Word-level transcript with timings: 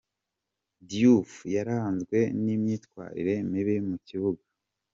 Diouf 0.89 1.31
yaranzwe 1.53 2.17
n’imyitwarire 2.43 3.35
mibi 3.51 3.75
mu 3.87 3.97
kibuga. 4.07 4.43